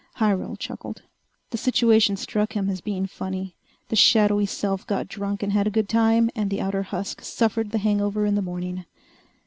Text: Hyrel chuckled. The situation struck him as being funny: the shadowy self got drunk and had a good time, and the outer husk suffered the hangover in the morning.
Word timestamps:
Hyrel 0.15 0.55
chuckled. 0.57 1.03
The 1.51 1.59
situation 1.59 2.17
struck 2.17 2.53
him 2.53 2.71
as 2.71 2.81
being 2.81 3.05
funny: 3.05 3.55
the 3.89 3.95
shadowy 3.95 4.47
self 4.47 4.87
got 4.87 5.07
drunk 5.07 5.43
and 5.43 5.51
had 5.51 5.67
a 5.67 5.69
good 5.69 5.87
time, 5.87 6.31
and 6.35 6.49
the 6.49 6.59
outer 6.59 6.81
husk 6.81 7.21
suffered 7.21 7.69
the 7.69 7.77
hangover 7.77 8.25
in 8.25 8.33
the 8.33 8.41
morning. 8.41 8.85